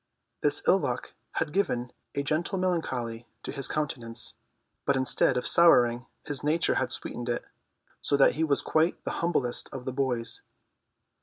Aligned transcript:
This 0.41 0.63
ill 0.67 0.79
luck 0.79 1.13
had 1.33 1.53
given 1.53 1.93
a 2.15 2.23
gentle 2.23 2.57
melancholy 2.57 3.27
to 3.43 3.51
his 3.51 3.67
countenance, 3.67 4.33
but 4.83 4.95
instead 4.97 5.37
of 5.37 5.45
souring 5.47 6.07
his 6.25 6.43
nature 6.43 6.73
had 6.81 6.91
sweetened 6.91 7.29
it, 7.29 7.45
so 8.01 8.17
that 8.17 8.33
he 8.33 8.43
was 8.43 8.63
quite 8.63 9.03
the 9.03 9.11
humblest 9.21 9.69
of 9.71 9.85
the 9.85 9.93
boys. 9.93 10.41